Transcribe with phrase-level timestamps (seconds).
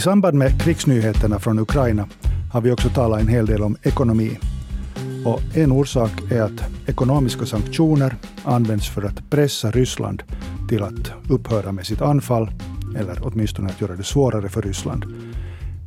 [0.00, 2.08] I samband med krigsnyheterna från Ukraina
[2.52, 4.38] har vi också talat en hel del om ekonomi.
[5.24, 10.22] Och en orsak är att ekonomiska sanktioner används för att pressa Ryssland
[10.68, 12.50] till att upphöra med sitt anfall,
[12.96, 15.04] eller åtminstone att göra det svårare för Ryssland.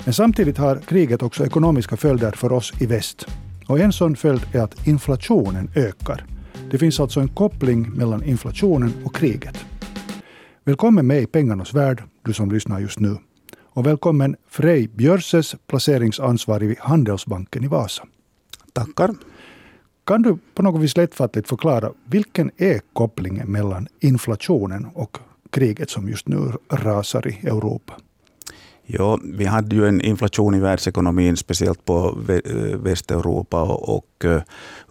[0.06, 3.28] Men samtidigt har kriget också ekonomiska följder för oss i väst.
[3.68, 6.26] Och en sån följd är att inflationen ökar.
[6.72, 9.66] Det finns alltså en koppling mellan inflationen och kriget.
[10.66, 13.18] Välkommen med i pengarnas värld, du som lyssnar just nu.
[13.76, 18.04] Och välkommen Frej Björses, placeringsansvarig vid Handelsbanken i Vasa.
[18.74, 19.16] Tackar.
[20.06, 25.18] Kan du på något vis lättfattligt förklara vilken är kopplingen mellan inflationen och
[25.50, 27.94] kriget som just nu rasar i Europa?
[28.86, 32.18] Ja, vi hade ju en inflation i världsekonomin, speciellt på
[32.76, 34.26] Västeuropa och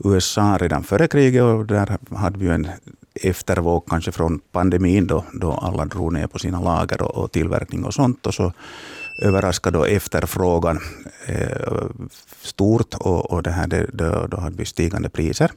[0.04, 1.42] USA redan före kriget.
[1.42, 2.68] Och där hade vi en
[3.14, 7.84] eftervåg kanske från pandemin då, då alla drog ner på sina lager och, och tillverkning
[7.84, 8.26] och sånt.
[8.26, 8.52] Och så
[9.22, 10.78] överraskade då efterfrågan
[11.26, 11.86] eh,
[12.42, 15.50] stort och, och det här, det, då, då hade vi stigande priser.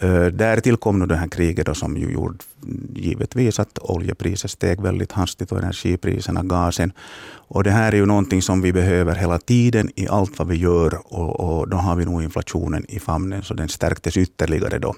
[0.00, 2.38] Eh, därtill kom nu det här kriget då, som ju gjorde
[2.94, 6.92] givetvis att oljepriset steg väldigt hastigt och energipriserna, gasen.
[7.32, 10.56] Och det här är ju någonting som vi behöver hela tiden i allt vad vi
[10.56, 14.94] gör och, och då har vi nog inflationen i famnen så den stärktes ytterligare då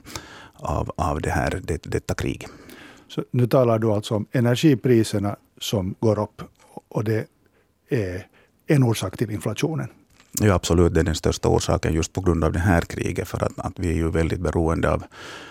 [0.62, 2.46] av, av det här, det, detta krig.
[3.08, 6.42] Så nu talar du alltså om energipriserna som går upp
[6.88, 7.27] och det
[7.88, 8.27] är
[8.66, 9.88] en orsak till inflationen?
[10.40, 10.94] Ja, absolut.
[10.94, 13.28] Det är den största orsaken just på grund av det här kriget.
[13.28, 15.05] För att, att vi är ju väldigt beroende av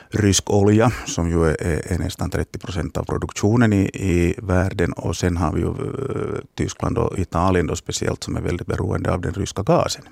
[0.10, 4.94] rysk olja, som ju är, är nästan 30 procent av produktionen i, i världen.
[4.94, 9.14] Och sen har vi ju uh, Tyskland och Italien då speciellt, som är väldigt beroende
[9.14, 10.04] av den ryska gasen.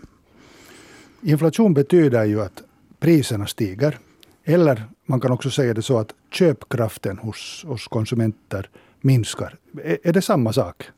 [1.21, 2.63] Inflation betyder ju att
[2.99, 3.97] priserna stiger.
[4.49, 8.69] Eller man kan också säga det så att köpkraften hos, hos konsumenter
[9.01, 9.55] minskar.
[9.83, 10.89] Är, är det samma sak?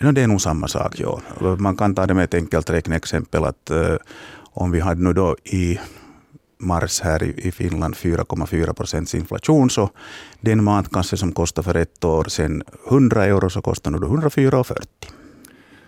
[0.00, 1.20] No, det är nog samma sak, ja.
[1.58, 3.44] Man kan ta det med ett enkelt räkneexempel.
[3.44, 3.96] Att, uh,
[4.36, 5.78] om vi hade nu då i
[6.58, 9.90] mars här i, i Finland 4,4 procents inflation, så
[10.40, 14.86] den matkasse som kostade för ett år sedan 100 euro, så kostar nu 104,40.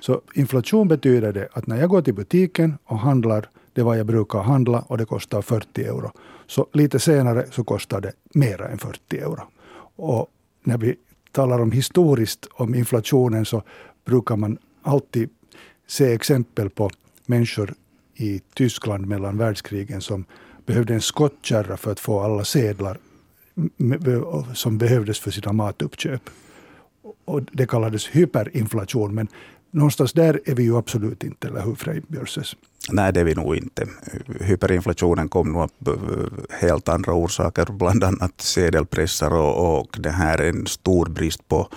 [0.00, 4.06] Så inflation betyder det att när jag går till butiken och handlar det vad jag
[4.06, 6.12] brukar handla och det kostar 40 euro.
[6.46, 9.42] Så lite senare så kostar det mer än 40 euro.
[9.96, 10.26] Och
[10.64, 10.96] när vi
[11.32, 13.62] talar om historiskt om inflationen så
[14.04, 15.30] brukar man alltid
[15.86, 16.90] se exempel på
[17.26, 17.74] människor
[18.14, 20.24] i Tyskland mellan världskrigen som
[20.66, 22.98] behövde en skottkärra för att få alla sedlar
[24.54, 26.30] som behövdes för sina matuppköp.
[27.24, 29.28] Och det kallades hyperinflation, men
[29.76, 32.56] någonstans där är vi ju absolut inte, eller hur Frej Björses?
[32.90, 33.86] Nej, det är vi nog inte.
[34.40, 40.40] Hyperinflationen kom nog av eh, helt andra orsaker, bland annat sedelpressar och, och det här
[40.40, 41.68] en stor brist på,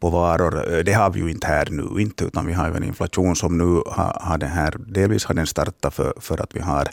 [0.00, 0.74] på varor.
[0.74, 3.36] Eh, det har vi ju inte här nu, inte, utan vi har ju en inflation
[3.36, 6.88] som nu har, har den här, delvis har den startat för, för att vi har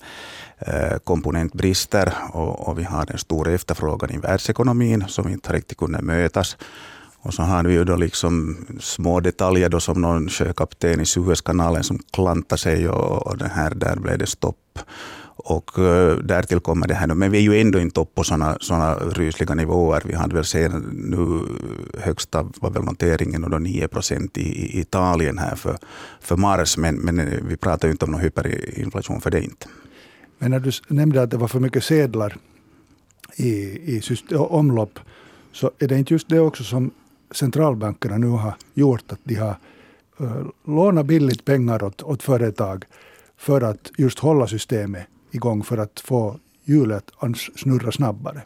[0.58, 6.02] eh, komponentbrister och, och, vi har en stor efterfrågan i världsekonomin som inte riktigt kunde
[6.02, 6.58] mötas.
[7.22, 11.84] Och så har vi ju då liksom små detaljer då som någon sjökapten i Suezkanalen
[11.84, 14.80] som klantade sig och, och det här, där blev det stopp.
[15.44, 18.24] Och uh, därtill kommer det här nu, men vi är ju ändå inte uppe på
[18.24, 20.02] sådana såna rysliga nivåer.
[20.06, 24.42] Vi hade väl sen nu eh, högsta var väl noteringen och då 9 procent i,
[24.42, 25.78] i, Italien här för,
[26.22, 29.68] för mars, men, men eh, vi pratar ju inte om någon hyperinflation för det inte.
[30.38, 32.38] Men när du nämnde att det var för mycket sedlar
[33.36, 33.52] i,
[33.96, 35.00] i system, omlopp,
[35.52, 36.92] så är det inte just det också som
[37.32, 39.56] centralbankerna nu har gjort, att de har
[40.22, 42.86] uh, lånat billigt pengar åt, åt företag
[43.38, 48.42] för att just hålla systemet igång, för att få hjulet att snurra snabbare.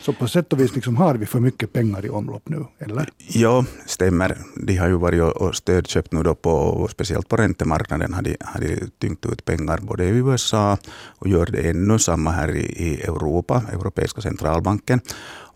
[0.00, 3.08] Så på sätt och vis liksom har vi för mycket pengar i omlopp nu, eller?
[3.28, 4.38] Ja, stämmer.
[4.56, 8.60] De har ju varit och stödköpt nu då på, speciellt på räntemarknaden, har de, har
[8.60, 13.02] de tyngt ut pengar både i USA och gör det ännu samma här i, i
[13.02, 15.00] Europa, Europeiska centralbanken.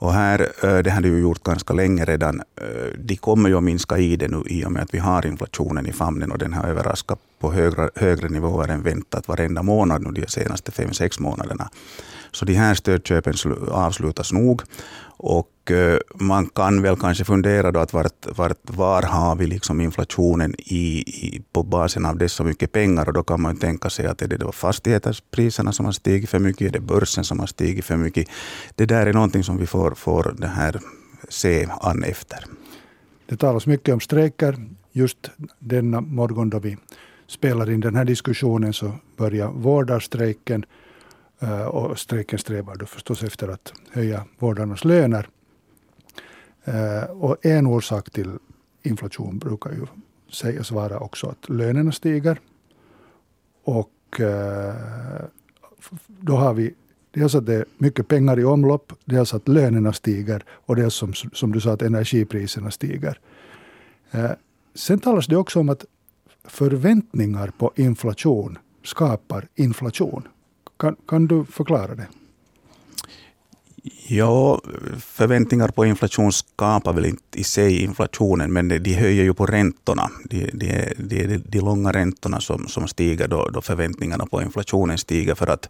[0.01, 2.41] Och här, eh, det har de ju gjort ganska länge redan.
[2.41, 5.27] Eh, de kommer ju att minska i det nu i och med att vi har
[5.27, 10.03] inflationen i famnen och den har överraskat på högre, högre nivåer än väntat varenda månad
[10.03, 11.71] nu de senaste fem, sex månaderna.
[12.33, 13.35] Så de här stödköpen
[13.71, 14.63] avslutas nog.
[15.23, 19.81] Och eh, man kan väl kanske fundera då att vart, vart, var har vi liksom
[19.81, 23.07] inflationen i, i, på basen av dessa mycket pengar?
[23.07, 26.39] Och då kan man tänka sig att är det då fastighetspriserna som har stigit för
[26.39, 26.69] mycket?
[26.69, 28.29] Är det börsen som har stigit för mycket?
[28.75, 30.81] Det där är någonting som vi får, får det här
[31.29, 32.45] se an efter.
[33.27, 34.57] Det talas mycket om strejker.
[34.93, 36.77] Just denna morgon då vi
[37.27, 40.65] spelar in den här diskussionen så börjar vårdarstrejken.
[41.41, 45.29] Eh, och strejken strävar då förstås efter att höja vårdarnas löner.
[46.65, 48.39] Eh, och en orsak till
[48.83, 49.87] inflation brukar ju
[50.33, 52.41] sägas vara också att lönerna stiger.
[53.65, 54.75] Och eh,
[56.07, 56.75] då har vi
[57.11, 61.15] dels att det är mycket pengar i omlopp, dels att lönerna stiger och dels som,
[61.15, 63.19] som du sa att energipriserna stiger.
[64.75, 65.85] Sen talas det också om att
[66.45, 70.29] förväntningar på inflation skapar inflation.
[70.81, 72.09] Kan, kan du förklara det?
[74.13, 74.61] Ja,
[75.01, 80.11] förväntningar på inflation skapar väl inte i sig inflationen, men de höjer ju på räntorna.
[80.25, 84.99] Det de, de, de, de långa räntorna som, som stiger då, då förväntningarna på inflationen
[84.99, 85.35] stiger.
[85.35, 85.69] För att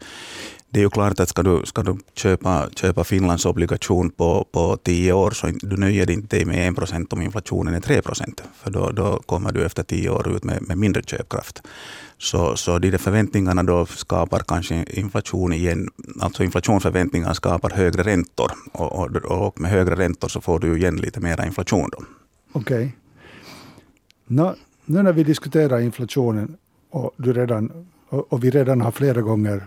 [0.70, 4.76] det är ju klart att ska du, ska du köpa, köpa Finlands obligation på, på
[4.76, 8.42] tio år så du nöjer dig inte med en procent om inflationen är tre procent.
[8.62, 11.62] För då, då kommer du efter tio år ut med, med mindre köpkraft.
[12.18, 15.88] Så, så de där förväntningarna då skapar kanske inflation igen.
[16.20, 18.29] Alltså inflationsförväntningar skapar högre räntor.
[18.34, 19.16] Och, och,
[19.46, 21.90] och med högre räntor så får du igen lite mer inflation.
[22.52, 22.76] Okej.
[22.76, 22.90] Okay.
[24.26, 24.54] No,
[24.84, 26.56] nu när vi diskuterar inflationen
[26.90, 29.66] och, du redan, och, och vi redan har flera gånger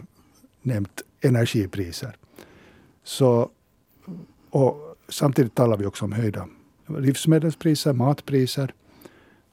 [0.62, 2.16] nämnt energipriser.
[3.04, 3.50] Så,
[4.50, 6.48] och samtidigt talar vi också om höjda
[6.88, 8.74] livsmedelspriser, matpriser.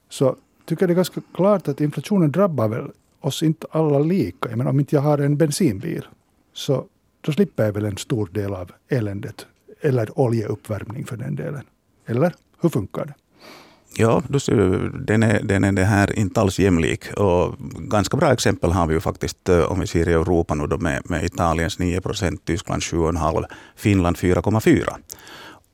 [0.09, 2.91] Så tycker det är ganska klart att inflationen drabbar väl
[3.21, 4.49] oss inte alla lika.
[4.49, 6.07] Jag menar, om inte jag har en bensinbil
[6.53, 6.87] så
[7.21, 9.47] då slipper jag väl en stor del av eländet.
[9.81, 11.63] Eller oljeuppvärmning för den delen.
[12.07, 13.15] Eller hur funkar det?
[13.97, 14.57] Ja, du ser,
[15.07, 17.13] den, är, den är det här inte alls jämlik.
[17.17, 20.67] Och ganska bra exempel har vi ju faktiskt eh, om vi ser i Europa nu
[20.67, 23.45] då med, med Italiens 9 procent, Tyskland 7,5,
[23.77, 24.89] Finland 4,4.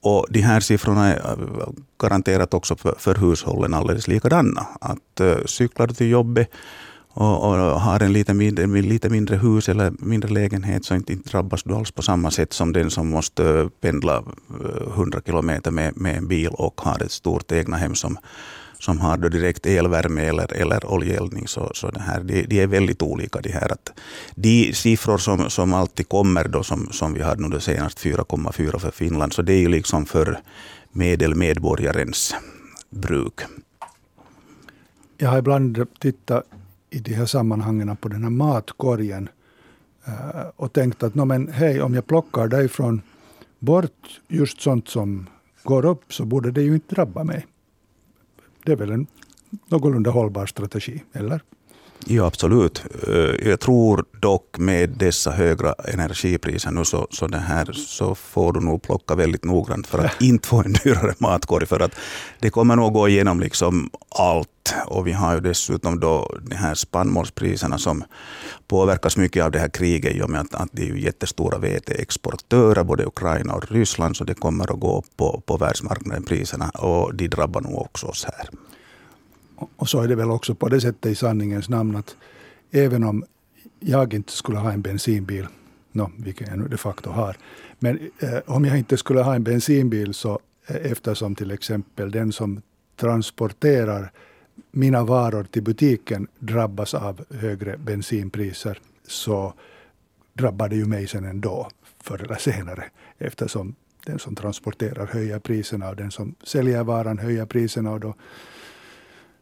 [0.03, 4.67] Och de här siffrorna är eh, garanterat också för, för hushållen alldeles likadana.
[4.81, 6.51] Att uh, cyklar du till jobbet
[7.17, 11.31] och, och, har en lite mindre, lite mindre hus eller mindre lägenhet så inte, inte
[11.31, 15.71] drabbas du alls på samma sätt som den som måste eh, pendla eh, 100 kilometer
[15.71, 18.19] med, med en bil och har ett stort egnahem som,
[18.79, 21.49] som har då direkt elvärme eller, eller oljeeldning.
[21.49, 23.41] Så, så det här, de, de, är väldigt olika.
[23.41, 23.73] De, här.
[23.73, 23.93] Att
[24.35, 28.91] de siffror som, som alltid kommer, då, som, som vi hade nu senast 4,4 för
[28.91, 30.39] Finland, så det är ju liksom för
[30.93, 32.35] medelmedborgarens
[32.91, 33.41] bruk.
[35.19, 36.45] Jag har ibland tittat
[36.91, 39.29] i de här sammanhangen på den här matkorgen
[40.07, 43.03] eh, och tänkt att men, hej, om jag plockar därifrån
[43.59, 45.27] bort just sånt som
[45.63, 47.47] går upp så borde det ju inte drabba mig.
[48.65, 49.07] Det är väl en
[49.69, 51.43] någorlunda hållbar strategi, eller?
[52.05, 52.83] Ja, absolut.
[53.09, 58.53] Eh, jag tror dock med dessa högra energipriser nu så, så, det här, så får
[58.53, 61.67] du nog plocka väldigt noggrant för att inte få en dyrare matkorg.
[61.67, 61.95] För att
[62.41, 64.49] det kommer nog gå igenom liksom allt.
[64.87, 68.05] Och vi har ju dessutom då de här spannmålspriserna som
[68.69, 71.59] påverkas mycket av det här kriget i och med att, att det är ju jättestora
[71.59, 77.15] veteexportörer, både Ukraina och Ryssland, så det kommer att gå på, på världsmarknaden priserna och
[77.15, 78.49] de drabbar nog också oss här.
[79.57, 82.17] Och så är det väl också på det sättet i sanningens namn att
[82.71, 83.25] även om
[83.81, 85.47] jag inte skulle ha en bensinbil,
[85.93, 87.37] no, vilket jag nu de facto har,
[87.79, 92.33] men eh, om jag inte skulle ha en bensinbil så eh, eftersom till exempel den
[92.33, 92.63] som
[92.97, 94.13] transporterar
[94.71, 99.55] mina varor till butiken drabbas av högre bensinpriser så
[100.33, 101.71] drabbar det ju mig sen ändå,
[102.03, 102.85] förr eller senare,
[103.19, 103.75] eftersom
[104.07, 108.15] den som transporterar höjer priserna och den som säljer varan höjer priserna och då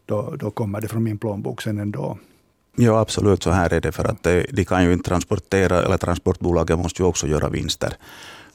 [0.06, 2.18] då, då kommer det från min plånbok sen ändå.
[2.76, 3.42] Ja, absolut.
[3.42, 3.92] Så här är det.
[3.92, 7.96] För att de kan ju inte transportera, eller transportbolagen måste ju också göra vinster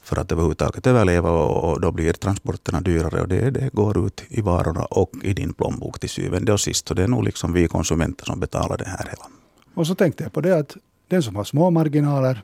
[0.02, 4.40] för att överhuvudtaget överleva och då blir transporterna dyrare och det, det går ut i
[4.40, 6.88] varorna och i din plånbok till syvende och sist.
[6.88, 9.26] Så det är nog liksom vi konsumenter som betalar det här hela.
[9.74, 10.76] Och så tänkte jag på det att
[11.08, 12.42] den som har små marginaler,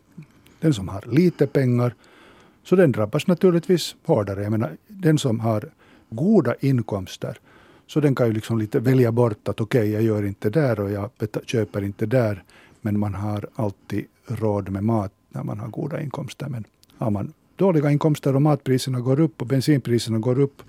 [0.61, 1.95] den som har lite pengar,
[2.65, 4.43] så den drabbas naturligtvis hårdare.
[4.43, 5.71] Jag menar, den som har
[6.11, 7.39] goda inkomster,
[7.87, 10.81] så den kan ju liksom lite välja bort att okej, okay, jag gör inte där
[10.81, 11.11] och jag
[11.47, 12.43] köper inte där.
[12.81, 16.49] Men man har alltid råd med mat när man har goda inkomster.
[16.49, 16.64] Men
[16.99, 20.62] har man dåliga inkomster och matpriserna går upp och bensinpriserna går upp,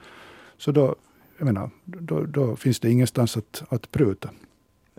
[0.58, 0.96] så då,
[1.38, 4.30] jag menar, då, då finns det ingenstans att, att pruta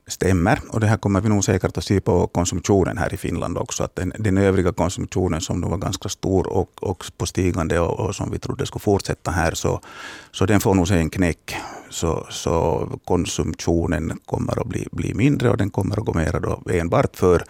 [0.08, 0.60] stämmer.
[0.70, 3.84] Och det här kommer vi nog säkert att se på konsumtionen här i Finland också.
[3.84, 8.00] Att den, den övriga konsumtionen som då var ganska stor och, och på stigande och,
[8.00, 9.80] och, som vi trodde skulle fortsätta här, så,
[10.30, 11.56] så den får nog sig en knäck.
[11.90, 16.62] Så, så konsumtionen kommer att bli, bli mindre och den kommer att gå mer då
[16.70, 17.44] enbart för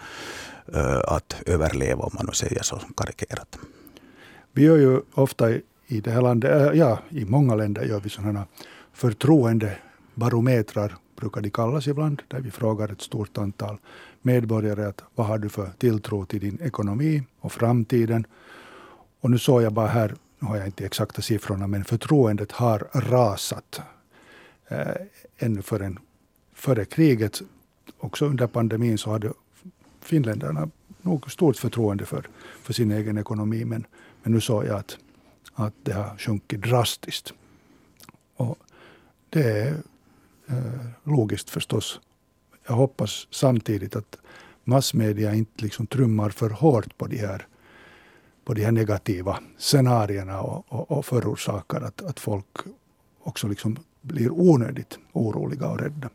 [0.75, 3.59] uh, att överleva, om man nu säger så karikerat.
[4.51, 5.51] Vi gör ju ofta
[5.87, 8.45] i det här landet, eh, ja, i många länder gör vi sådana
[8.93, 13.77] förtroendebarometrar brukar de kallas ibland, där vi frågar ett stort antal
[14.21, 18.25] medborgare att vad har du för tilltro till din ekonomi och framtiden.
[19.21, 22.87] Och nu såg jag bara här, nu har jag inte exakta siffrorna, men förtroendet har
[22.93, 23.81] rasat
[24.67, 24.87] eh,
[25.37, 25.99] ännu för en
[26.53, 27.41] före kriget,
[27.99, 29.33] också under pandemin, så hade
[30.01, 30.69] finländarna
[31.01, 32.27] nog stort förtroende för,
[32.61, 33.65] för sin egen ekonomi.
[33.65, 33.85] Men,
[34.23, 34.97] men nu såg jag att,
[35.53, 37.33] att det har sjunkit drastiskt.
[38.35, 38.57] Och
[39.29, 39.75] det är
[40.49, 41.99] Eh, logiskt förstås.
[42.67, 44.17] Jag hoppas samtidigt att
[44.63, 47.47] massmedia inte liksom trummar för hårt på de här,
[48.45, 52.57] på de här negativa scenarierna och, och, och förorsakar att, att folk
[53.19, 56.09] också liksom blir onödigt oroliga och rädda.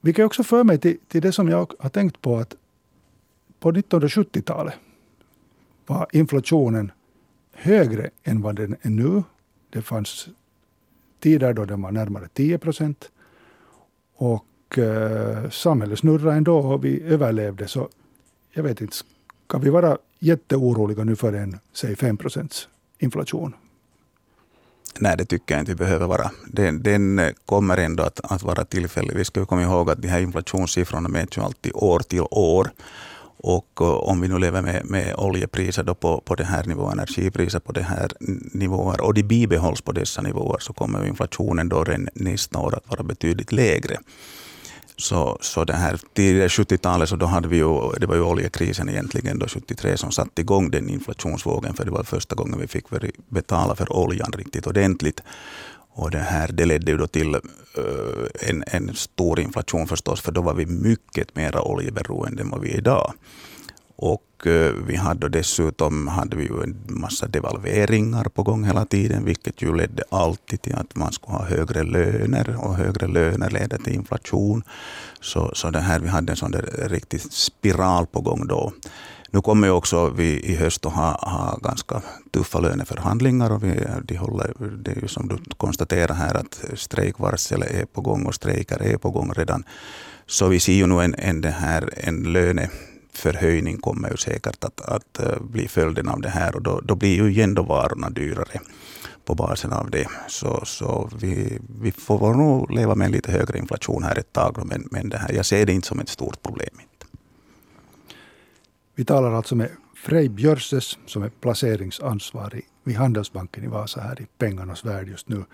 [0.00, 2.56] Vilket också för mig till, till det som jag har tänkt på att
[3.60, 4.74] på 1970-talet
[5.86, 6.92] var inflationen
[7.52, 9.22] högre än vad den är nu.
[9.70, 10.28] Det fanns
[11.22, 13.10] tider då den var närmare 10 procent.
[14.16, 17.68] Och eh, samhället snurrade ändå och vi överlevde.
[17.68, 17.88] Så
[18.52, 18.96] jag vet inte,
[19.46, 23.54] ska vi vara jätteoroliga nu för en, säg 5 procents inflation?
[24.98, 26.30] Nej, det tycker jag inte vi behöver vara.
[26.46, 29.16] Den, den eh, kommer ändå att, att vara tillfällig.
[29.16, 32.70] Vi ska komma ihåg att de här inflationssiffrorna mäts ju alltid år till år.
[33.36, 36.92] Och eh, om vi nu lever med, med oljepriser då på, på den här nivån,
[36.92, 38.12] energipriser på den här
[38.52, 41.84] nivåer och de bibehålls på dessa nivåer så kommer inflationen då
[42.14, 43.96] nästa år att vara betydligt lägre.
[44.96, 48.88] Så, så det här, tidigare 70-talet så då hade vi ju, det var ju oljekrisen
[48.88, 52.84] egentligen då 73 som satte igång den inflationsvågen för det var första gången vi fick
[53.28, 55.20] betala för oljan riktigt ordentligt.
[55.94, 60.32] Och det, här, det ledde ju då till uh, en, en stor inflation förstås, för
[60.32, 63.12] då var vi mycket mer oljeberoende än vad vi är idag.
[63.96, 69.24] Och uh, vi hade dessutom hade vi ju en massa devalveringar på gång hela tiden,
[69.24, 73.78] vilket ju ledde alltid till att man skulle ha högre löner och högre löner leder
[73.78, 74.62] till inflation.
[75.20, 78.72] Så, så det här, vi hade en sån där riktig spiral på gång då.
[79.34, 83.84] Nu kommer ju också vi i höst att ha, ha ganska tuffa löneförhandlingar och vi,
[84.04, 88.34] de håller, det är ju som du konstaterar här att strejkvarsel är på gång och
[88.34, 89.64] strejker är på gång redan.
[90.26, 94.80] Så vi ser ju nu en, en, det här, en löneförhöjning kommer ju säkert att,
[94.80, 98.10] att eh, bli följden av det här och då, då blir ju igen då varorna
[98.10, 98.60] dyrare
[99.24, 100.08] på basen av det.
[100.28, 104.62] Så, så vi, vi får nog leva med en lite högre inflation här ett tag,
[104.66, 106.80] men, men det här, jag ser det inte som ett stort problem.
[108.94, 114.26] Vi talar alltså med Frej Björses som är placeringsansvarig vid Handelsbanken i Vasa här i
[114.38, 115.44] pengarnas värld just nu.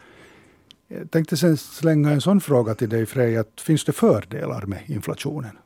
[0.89, 4.83] Jag tänkte sen slänga en sån fråga till dig Frej, att finns det fördelar med
[4.87, 5.59] inflationen?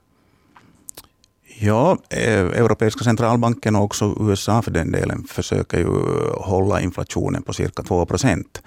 [1.64, 7.42] Ja, eh, Europeiska centralbanken och också USA för den delen försöker ju eh, hålla inflationen
[7.42, 8.62] på cirka 2 procent.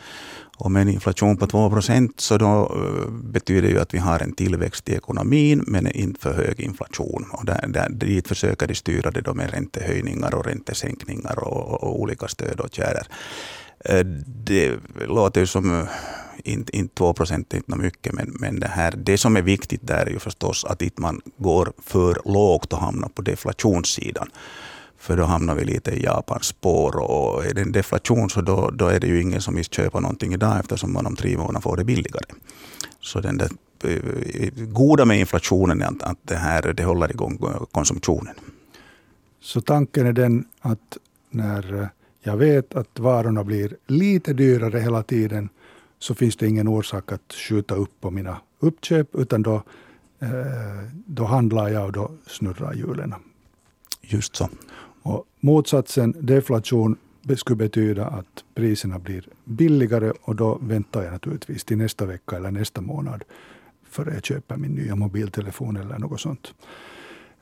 [0.58, 4.20] Och med en inflation på 2 procent så då eh, betyder det att vi har
[4.20, 7.26] en tillväxt i ekonomin men inte för hög inflation.
[7.32, 12.00] Och där, där, dit försöker de styra det då med räntehöjningar och räntesänkningar och, och
[12.00, 13.08] olika stödåtgärder.
[14.46, 14.74] Det
[15.08, 15.88] låter ju som
[16.48, 19.88] inte, inte 2 procent är inte mycket, men, men det, här, det som är viktigt
[19.88, 24.28] där är ju förstås att inte man går för lågt och hamnar på deflationssidan.
[24.98, 28.70] För då hamnar vi lite i Japans spår och är det en deflation så då,
[28.70, 31.60] då är det ju ingen som vill köpa någonting idag eftersom man om tre månader
[31.60, 32.26] får det billigare.
[33.00, 33.50] Så den där
[33.84, 37.40] eh, goda med inflationen är att, att det, här, det håller igång
[37.72, 38.36] konsumtionen.
[39.42, 40.98] Så tanken är den att
[41.30, 41.88] när eh,
[42.22, 45.50] jag vet att varorna blir lite dyrare hela tiden
[46.00, 49.56] så finns det ingen orsak att skjuta upp på mina uppköp utan då,
[50.20, 50.30] eh,
[51.06, 53.14] då handlar jag och då snurrar hjulen.
[54.02, 54.50] Just så.
[55.02, 56.98] Och motsatsen, deflation,
[57.36, 62.52] skulle betyda att priserna blir billigare och då väntar jag naturligtvis till nästa vecka eller
[62.52, 63.24] nästa månad
[63.96, 66.54] före jag köper min nya mobiltelefon eller något sånt.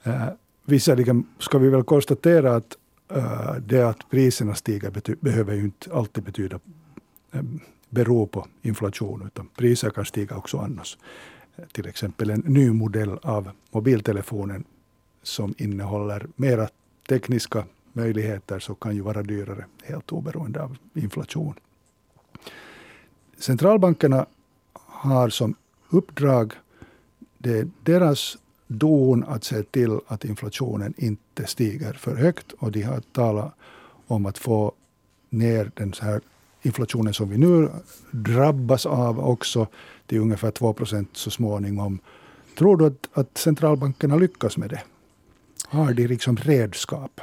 [0.08, 0.28] Uh,
[0.66, 2.78] visserligen ska vi väl konstatera att
[3.16, 6.60] uh, det att priserna stiger bety- behöver ju inte alltid betyda
[7.32, 7.60] um,
[7.94, 10.98] bero på inflation, utan priser kan stiga också annars.
[11.72, 14.64] Till exempel en ny modell av mobiltelefonen
[15.24, 16.68] som innehåller mera
[17.10, 21.54] tekniska möjligheter så kan ju vara dyrare helt oberoende av inflation.
[23.38, 24.26] Centralbankerna
[24.74, 25.56] har som
[25.90, 26.54] uppdrag,
[27.38, 32.82] det är deras don att se till att inflationen inte stiger för högt och de
[32.82, 33.54] har talat
[34.08, 34.74] om att få
[35.30, 36.22] ner den så här
[36.64, 37.70] inflationen som vi nu
[38.12, 39.68] drabbas av också
[40.08, 42.00] till ungefär 2 procent så småningom.
[42.58, 44.82] Tror du att, att centralbankerna lyckas med det?
[45.68, 47.22] Har de liksom redskap?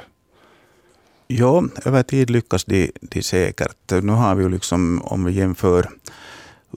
[1.27, 3.91] Ja, över tid lyckas de, de säkert.
[4.03, 5.89] Nu har vi ju liksom, om vi jämför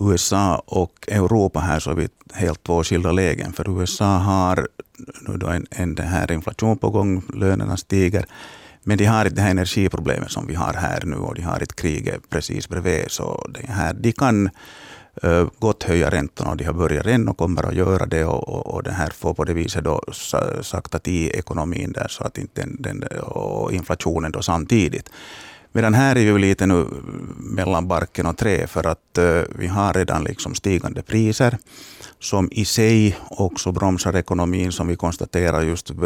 [0.00, 3.52] USA och Europa här så är vi helt två skilda lägen.
[3.52, 4.68] För USA har
[5.28, 8.26] nu då en, en den här inflation på gång, lönerna stiger.
[8.84, 11.62] Men de har inte det här energiproblemet som vi har här nu och de har
[11.62, 13.04] ett krig precis bredvid.
[13.10, 14.50] Så det här, de kan
[15.24, 18.48] uh, gott höja räntorna och de har börjat redan och kommer att göra det och,
[18.48, 20.02] och, och det här får på det viset då
[20.62, 25.10] sakta till ekonomin där så att inte den, den, och inflationen då samtidigt.
[25.72, 26.86] Medan här är ju lite nu
[27.36, 31.58] mellan barken och trä för att uh, vi har redan liksom stigande priser
[32.18, 35.96] som i sig också bromsar ekonomin som vi konstaterar just eh,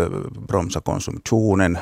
[0.49, 1.79] bromsar konsumtionen.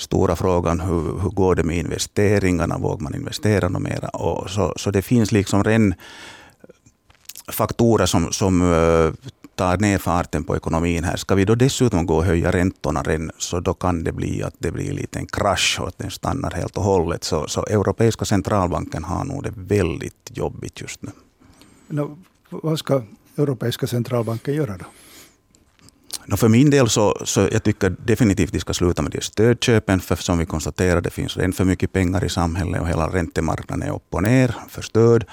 [0.00, 4.08] Stora frågan hur, hur går det med investeringarna, vågar man investera något mera?
[4.08, 5.94] Och så, så det finns liksom redan
[7.52, 11.16] faktorer som, som eh, tar ner farten på ekonomin här.
[11.16, 14.54] Ska vi då dessutom gå och höja räntorna redan, så då kan det bli att
[14.58, 17.24] det blir lite en krasch och att den stannar helt och hållet.
[17.24, 21.10] Så, så Europeiska centralbanken har nog det väldigt jobbigt just nu.
[21.88, 22.18] No,
[22.50, 23.02] vad ska
[23.36, 24.84] Europeiska centralbanken göra då?
[26.26, 30.00] No, för min del så, så jag tycker definitivt de ska sluta med de stödköpen,
[30.00, 33.88] för som vi konstaterar, det finns redan för mycket pengar i samhället och hela räntemarknaden
[33.88, 35.24] är upp och ner för stöd.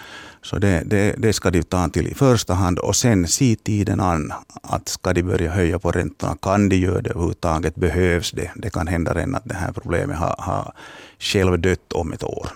[0.41, 3.99] Så det, det, det ska de ta till i första hand och sen se tiden
[3.99, 4.33] an.
[4.63, 7.75] Att ska de börja höja på räntorna, kan de göra det överhuvudtaget?
[7.75, 8.51] Behövs det?
[8.55, 10.73] Det kan hända redan att det här problemet har, har
[11.19, 12.47] själv dött om ett år.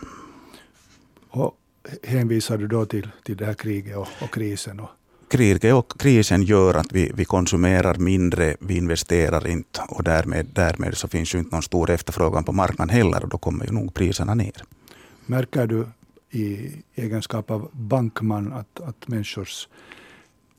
[1.29, 1.53] Och
[2.03, 4.79] hänvisar du då till, till det här kriget och, och krisen?
[4.79, 4.89] Och
[5.31, 10.97] kriget och krisen gör att vi, vi konsumerar mindre, vi investerar inte och därmed, därmed
[10.97, 13.93] så finns ju inte någon stor efterfrågan på marknaden heller och då kommer ju nog
[13.93, 14.63] priserna ner.
[15.25, 15.87] Märker du
[16.31, 19.67] i egenskap av bankman att, att människors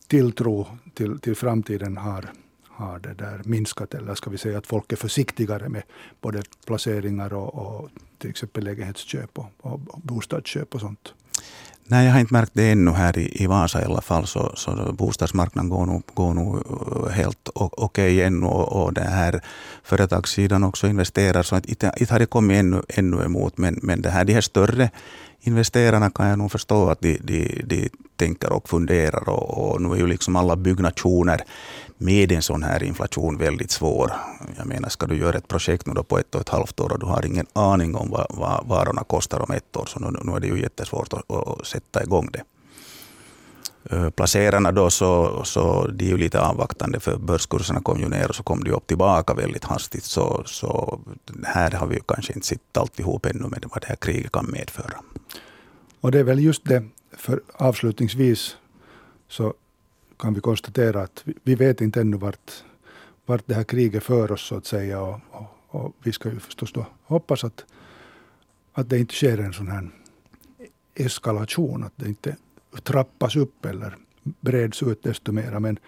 [0.06, 2.32] tilltro till, till framtiden har,
[2.68, 3.94] har det där minskat?
[3.94, 5.82] Eller ska vi säga att folk är försiktigare med
[6.20, 7.88] både placeringar och, och
[8.18, 11.14] till exempel lägenhetsköp och, och bostadsköp och sånt?
[11.84, 14.26] Nej, jag har inte märkt det ännu här i, i Vasa i alla fall.
[14.26, 18.46] Så, så bostadsmarknaden går nog, går nog eh, helt okej okay ännu.
[18.46, 19.40] Och, och den här
[19.84, 21.42] företagssidan också investerar.
[21.42, 23.58] Så inte, inte har det kommit ännu, ännu emot.
[23.58, 24.90] Men, men det här, de här större
[25.42, 29.28] investerarna kan jag nog förstå att de, de, de tänker och funderar.
[29.28, 31.40] Och, och nu är ju liksom alla byggnationer
[31.98, 34.12] med en sån här inflation väldigt svår.
[34.56, 36.92] Jag menar, ska du göra ett projekt nu då på ett och ett halvt år
[36.92, 40.18] och du har ingen aning om vad, vad varorna kostar om ett år, så nu,
[40.24, 42.42] nu är det ju jättesvårt att, att sätta igång det.
[43.90, 48.28] Eh, placerarna då så, så de är ju lite avvaktande för börskurserna kom ju ner
[48.28, 50.04] och så kom de upp tillbaka väldigt hastigt.
[50.04, 51.00] Så, så
[51.44, 54.50] här har vi ju kanske inte sett alltihop ännu med vad det här kriget kan
[54.50, 55.00] medföra.
[56.02, 58.56] Och det är väl just det, för avslutningsvis
[59.28, 59.54] så
[60.18, 62.64] kan vi konstatera att vi vet inte ännu vart,
[63.26, 65.00] vart det här kriget för oss så att säga.
[65.00, 67.64] Och, och, och vi ska ju förstås då hoppas att,
[68.72, 69.90] att det inte sker en sån här
[70.94, 72.36] eskalation, att det inte
[72.82, 73.96] trappas upp eller
[74.40, 75.60] breds ut desto mera.
[75.60, 75.78] Men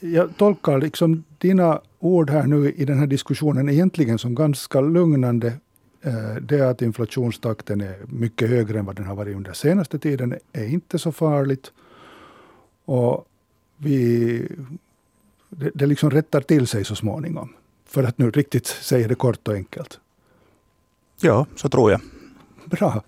[0.00, 5.52] jag tolkar liksom dina ord här nu i den här diskussionen egentligen som ganska lugnande.
[6.06, 10.38] Eh, det att inflationstakten är mycket högre än vad den har varit under senaste tiden
[10.52, 11.72] är inte så farligt.
[12.84, 13.26] Och
[13.76, 14.48] vi,
[15.48, 17.54] det, det liksom rättar till sig så småningom.
[17.86, 20.00] För att nu riktigt säga det kort och enkelt.
[21.20, 22.00] Ja, så tror jag.
[22.64, 23.02] Bra.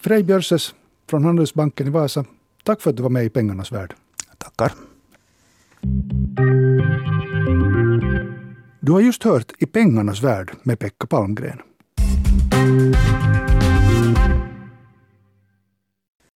[0.00, 0.74] Frej Björses
[1.06, 2.24] från Handelsbanken i Vasa.
[2.64, 3.94] Tack för att du var med i Pengarnas värld.
[4.38, 4.72] Tackar.
[8.80, 11.62] Du har just hört I Pengarnas värld med Pekka Palmgren.